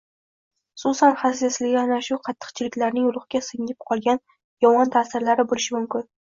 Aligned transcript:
xususan, 0.83 1.13
xasisligi 1.23 1.75
ana 1.81 1.99
shu 2.07 2.17
qattiqchiliklarning 2.29 3.13
ruhga 3.19 3.43
singib 3.51 3.87
qolgan 3.93 4.25
yomon 4.69 4.95
ta’sirlari 4.99 5.51
bo’lishi 5.55 5.81
mumkin. 5.81 6.13